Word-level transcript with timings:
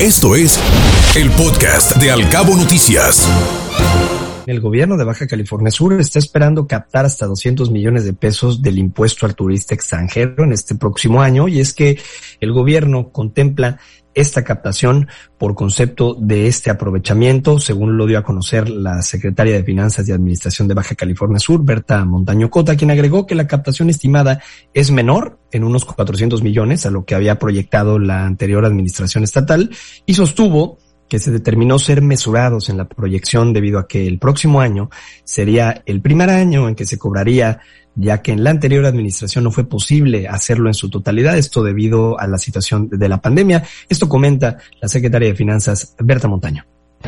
Esto 0.00 0.36
es 0.36 0.60
el 1.14 1.30
podcast 1.30 1.96
de 1.96 2.10
Alcabo 2.10 2.54
Noticias. 2.54 3.26
El 4.46 4.60
gobierno 4.60 4.96
de 4.96 5.02
Baja 5.02 5.26
California 5.26 5.72
Sur 5.72 6.00
está 6.00 6.20
esperando 6.20 6.68
captar 6.68 7.04
hasta 7.04 7.26
200 7.26 7.68
millones 7.72 8.04
de 8.04 8.12
pesos 8.12 8.62
del 8.62 8.78
impuesto 8.78 9.26
al 9.26 9.34
turista 9.34 9.74
extranjero 9.74 10.44
en 10.44 10.52
este 10.52 10.76
próximo 10.76 11.20
año 11.20 11.48
y 11.48 11.58
es 11.58 11.74
que 11.74 11.98
el 12.40 12.52
gobierno 12.52 13.10
contempla 13.10 13.80
esta 14.14 14.44
captación 14.44 15.08
por 15.36 15.56
concepto 15.56 16.14
de 16.14 16.46
este 16.46 16.70
aprovechamiento, 16.70 17.58
según 17.58 17.98
lo 17.98 18.06
dio 18.06 18.18
a 18.18 18.22
conocer 18.22 18.70
la 18.70 19.02
secretaria 19.02 19.56
de 19.56 19.64
Finanzas 19.64 20.08
y 20.08 20.12
Administración 20.12 20.68
de 20.68 20.74
Baja 20.74 20.94
California 20.94 21.40
Sur, 21.40 21.64
Berta 21.64 22.04
Montaño 22.04 22.48
Cota, 22.48 22.76
quien 22.76 22.92
agregó 22.92 23.26
que 23.26 23.34
la 23.34 23.48
captación 23.48 23.90
estimada 23.90 24.40
es 24.72 24.92
menor 24.92 25.40
en 25.50 25.64
unos 25.64 25.84
400 25.84 26.42
millones 26.42 26.86
a 26.86 26.90
lo 26.90 27.04
que 27.04 27.16
había 27.16 27.40
proyectado 27.40 27.98
la 27.98 28.24
anterior 28.24 28.64
administración 28.64 29.24
estatal 29.24 29.70
y 30.06 30.14
sostuvo 30.14 30.78
que 31.08 31.18
se 31.18 31.30
determinó 31.30 31.78
ser 31.78 32.02
mesurados 32.02 32.68
en 32.68 32.76
la 32.76 32.86
proyección 32.86 33.52
debido 33.52 33.78
a 33.78 33.86
que 33.86 34.06
el 34.06 34.18
próximo 34.18 34.60
año 34.60 34.90
sería 35.24 35.82
el 35.86 36.00
primer 36.00 36.30
año 36.30 36.68
en 36.68 36.74
que 36.74 36.86
se 36.86 36.98
cobraría 36.98 37.60
ya 37.96 38.20
que 38.20 38.32
en 38.32 38.44
la 38.44 38.50
anterior 38.50 38.84
administración 38.84 39.44
no 39.44 39.50
fue 39.50 39.64
posible 39.64 40.28
hacerlo 40.28 40.68
en 40.68 40.74
su 40.74 40.90
totalidad, 40.90 41.38
esto 41.38 41.64
debido 41.64 42.20
a 42.20 42.26
la 42.26 42.36
situación 42.36 42.88
de 42.90 43.08
la 43.08 43.22
pandemia. 43.22 43.64
Esto 43.88 44.08
comenta 44.08 44.58
la 44.80 44.88
secretaria 44.88 45.28
de 45.28 45.34
Finanzas, 45.34 45.94
Berta 45.98 46.28
Montaño. 46.28 46.64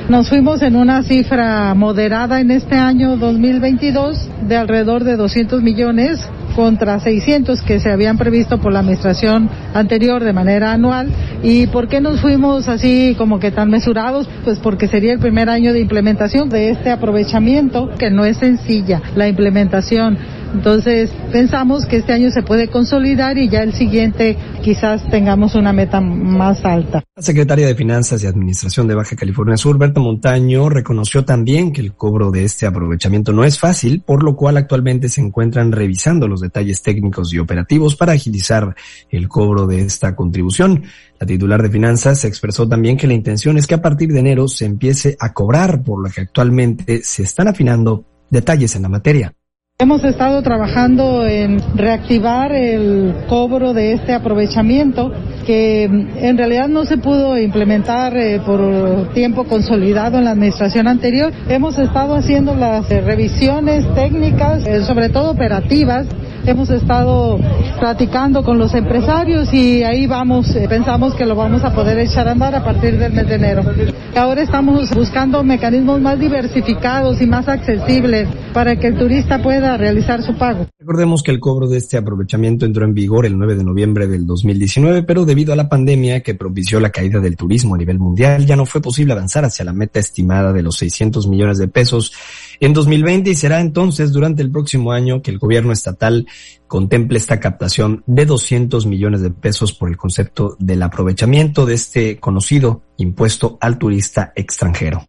Nos 0.09 0.29
fuimos 0.29 0.62
en 0.62 0.77
una 0.77 1.02
cifra 1.02 1.74
moderada 1.74 2.41
en 2.41 2.51
este 2.51 2.77
año 2.77 3.16
2022 3.16 4.30
de 4.49 4.57
alrededor 4.57 5.05
de 5.05 5.16
200 5.16 5.62
millones 5.62 6.19
contra 6.59 6.98
600 6.98 7.62
que 7.62 7.79
se 7.79 7.89
habían 7.89 8.19
previsto 8.19 8.59
por 8.59 8.73
la 8.73 8.80
administración 8.80 9.49
anterior 9.75 10.25
de 10.25 10.33
manera 10.33 10.73
anual. 10.73 11.09
¿Y 11.41 11.69
por 11.69 11.87
qué 11.87 12.01
nos 12.01 12.21
fuimos 12.21 12.66
así 12.66 13.15
como 13.16 13.39
que 13.39 13.53
tan 13.53 13.71
mesurados? 13.71 14.29
Pues 14.43 14.59
porque 14.59 14.89
sería 14.89 15.13
el 15.13 15.21
primer 15.21 15.49
año 15.49 15.73
de 15.73 15.79
implementación 15.79 16.49
de 16.49 16.71
este 16.71 16.91
aprovechamiento 16.91 17.91
que 17.97 18.10
no 18.10 18.24
es 18.24 18.38
sencilla 18.38 19.01
la 19.15 19.29
implementación 19.29 20.19
entonces 20.54 21.10
pensamos 21.32 21.87
que 21.87 21.96
este 21.96 22.13
año 22.13 22.30
se 22.30 22.43
puede 22.43 22.68
consolidar 22.68 23.38
y 23.38 23.49
ya 23.49 23.63
el 23.63 23.73
siguiente 23.74 24.37
quizás 24.63 25.09
tengamos 25.10 25.54
una 25.54 25.73
meta 25.73 26.01
más 26.01 26.65
alta. 26.65 27.04
La 27.16 27.23
secretaria 27.23 27.66
de 27.66 27.74
Finanzas 27.74 28.23
y 28.23 28.27
Administración 28.27 28.88
de 28.88 28.95
Baja 28.95 29.16
California 29.16 29.57
Sur, 29.57 29.79
Berta 29.79 30.01
Montaño, 30.01 30.69
reconoció 30.69 31.24
también 31.24 31.73
que 31.73 31.80
el 31.80 31.95
cobro 31.95 32.30
de 32.30 32.45
este 32.45 32.66
aprovechamiento 32.66 33.32
no 33.32 33.45
es 33.45 33.59
fácil, 33.59 34.02
por 34.02 34.23
lo 34.23 34.37
cual 34.37 34.57
actualmente 34.57 35.09
se 35.09 35.21
encuentran 35.21 35.73
revisando 35.73 36.29
los 36.29 36.41
detalles 36.41 36.82
técnicos 36.82 37.32
y 37.32 37.38
operativos 37.38 37.96
para 37.96 38.13
agilizar 38.13 38.74
el 39.10 39.29
cobro 39.29 39.66
de 39.66 39.82
esta 39.82 40.15
contribución. 40.16 40.85
La 41.21 41.26
titular 41.26 41.63
de 41.63 41.71
Finanzas 41.71 42.24
expresó 42.24 42.69
también 42.69 42.96
que 42.96 43.07
la 43.07 43.15
intención 43.15 43.59
es 43.59 43.66
que 43.66 43.74
a 43.74 43.82
partir 43.82 44.13
de 44.13 44.21
enero 44.21 44.49
se 44.49 44.66
empiece 44.66 45.16
a 45.19 45.32
cobrar, 45.32 45.82
por 45.82 46.02
lo 46.02 46.10
que 46.10 46.23
actualmente 46.23 47.02
se 47.02 47.23
están 47.23 47.49
afinando 47.49 48.04
detalles 48.30 48.76
en 48.76 48.82
la 48.82 48.88
materia. 48.88 49.32
Hemos 49.80 50.02
estado 50.02 50.43
trabajando 50.43 51.24
en 51.24 51.60
reactivar 51.76 52.51
el 52.51 53.15
cobro 53.29 53.74
de 53.74 53.93
este 53.93 54.12
aprovechamiento 54.12 55.12
que 55.46 55.85
en 55.85 56.37
realidad 56.37 56.66
no 56.66 56.85
se 56.85 56.98
pudo 56.98 57.38
implementar 57.38 58.16
eh, 58.16 58.40
por 58.45 59.12
tiempo 59.15 59.45
consolidado 59.45 60.18
en 60.18 60.24
la 60.24 60.32
administración 60.32 60.88
anterior. 60.88 61.32
Hemos 61.48 61.79
estado 61.79 62.16
haciendo 62.16 62.57
las 62.57 62.90
eh, 62.90 63.02
revisiones 63.02 63.87
técnicas, 63.95 64.66
eh, 64.66 64.84
sobre 64.84 65.10
todo 65.10 65.31
operativas, 65.31 66.09
Hemos 66.49 66.71
estado 66.71 67.38
platicando 67.78 68.43
con 68.43 68.56
los 68.56 68.75
empresarios 68.75 69.53
y 69.53 69.82
ahí 69.82 70.06
vamos, 70.06 70.56
eh, 70.56 70.66
pensamos 70.66 71.15
que 71.15 71.27
lo 71.27 71.37
vamos 71.37 71.62
a 71.62 71.75
poder 71.75 71.99
echar 71.99 72.27
a 72.27 72.31
andar 72.31 72.54
a 72.54 72.65
partir 72.65 72.99
del 72.99 73.12
mes 73.12 73.28
de 73.28 73.34
enero. 73.34 73.62
Ahora 74.16 74.41
estamos 74.41 74.91
buscando 74.94 75.44
mecanismos 75.44 76.00
más 76.00 76.19
diversificados 76.19 77.21
y 77.21 77.26
más 77.26 77.49
accesibles 77.49 78.31
para 78.54 78.76
que 78.76 78.87
el 78.87 78.97
turista 78.97 79.43
pueda 79.43 79.76
realizar 79.76 80.22
su 80.22 80.38
pago. 80.38 80.66
Recordemos 80.78 81.22
que 81.22 81.32
el 81.32 81.38
cobro 81.38 81.69
de 81.69 81.76
este 81.76 81.98
aprovechamiento 81.98 82.65
entró 82.65 82.86
en 82.86 82.94
vigor 82.94 83.26
el 83.26 83.36
9 83.36 83.54
de 83.54 83.65
noviembre 83.65 84.06
del 84.06 84.25
2019, 84.25 85.03
pero 85.03 85.26
debido 85.26 85.53
a 85.53 85.56
la 85.56 85.69
pandemia 85.69 86.22
que 86.22 86.34
propició 86.34 86.80
la 86.80 86.88
caída 86.88 87.20
del 87.20 87.36
turismo 87.36 87.75
a 87.75 87.78
nivel 87.78 87.98
mundial, 87.98 88.47
ya 88.47 88.56
no 88.56 88.65
fue 88.65 88.80
posible 88.80 89.12
avanzar 89.12 89.44
hacia 89.44 89.66
la 89.66 89.75
meta 89.75 90.00
estimada 90.00 90.54
de 90.54 90.62
los 90.62 90.78
600 90.78 91.28
millones 91.28 91.59
de 91.59 91.69
pesos 91.69 92.12
en 92.60 92.72
2020 92.72 93.30
y 93.30 93.34
será 93.34 93.60
entonces 93.60 94.12
durante 94.12 94.42
el 94.42 94.50
próximo 94.50 94.92
año 94.92 95.22
que 95.22 95.30
el 95.30 95.38
gobierno 95.38 95.72
estatal 95.72 96.26
contemple 96.66 97.19
esta 97.19 97.41
captación 97.41 98.04
de 98.06 98.26
200 98.26 98.86
millones 98.86 99.22
de 99.22 99.30
pesos 99.30 99.72
por 99.72 99.88
el 99.88 99.96
concepto 99.96 100.56
del 100.58 100.82
aprovechamiento 100.82 101.66
de 101.66 101.74
este 101.74 102.20
conocido 102.20 102.82
impuesto 102.98 103.58
al 103.60 103.78
turista 103.78 104.32
extranjero. 104.36 105.04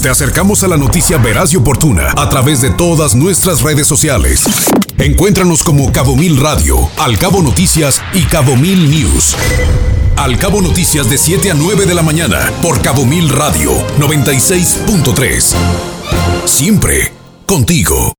Te 0.00 0.08
acercamos 0.08 0.62
a 0.64 0.68
la 0.68 0.76
noticia 0.76 1.18
veraz 1.18 1.52
y 1.52 1.56
oportuna 1.56 2.12
a 2.16 2.28
través 2.28 2.60
de 2.62 2.70
todas 2.70 3.14
nuestras 3.14 3.62
redes 3.62 3.86
sociales. 3.86 4.44
Encuéntranos 4.98 5.62
como 5.62 5.92
Cabo 5.92 6.16
Mil 6.16 6.38
Radio, 6.38 6.76
Al 6.98 7.18
Cabo 7.18 7.42
Noticias 7.42 8.02
y 8.14 8.22
Cabo 8.22 8.56
Mil 8.56 8.90
News. 8.90 9.36
Al 10.16 10.38
Cabo 10.38 10.62
Noticias 10.62 11.10
de 11.10 11.18
7 11.18 11.50
a 11.50 11.54
9 11.54 11.86
de 11.86 11.94
la 11.94 12.02
mañana 12.02 12.50
por 12.62 12.80
Cabo 12.82 13.04
Mil 13.04 13.28
Radio 13.28 13.72
96.3. 13.98 15.91
Siempre 16.44 17.12
contigo. 17.46 18.10